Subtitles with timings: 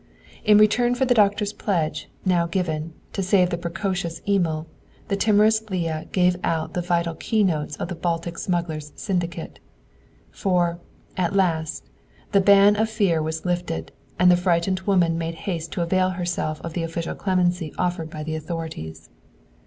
[0.43, 4.65] In return for the Doctor's pledge, now given, to save the precocious Emil,
[5.09, 9.59] the timorous Leah gave out the vital keynotes of the Baltic smugglers' syndicate.
[10.31, 10.79] For,
[11.17, 11.91] at last,
[12.31, 16.59] the ban of fear was lifted, and the frightened woman made haste to avail herself
[16.61, 19.11] of the official clemency offered by the authorities.